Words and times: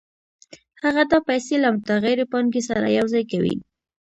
هغه 0.83 1.03
دا 1.11 1.19
پیسې 1.29 1.55
له 1.63 1.69
متغیرې 1.75 2.25
پانګې 2.31 2.61
سره 2.69 2.95
یوځای 2.97 3.23
کوي 3.31 3.55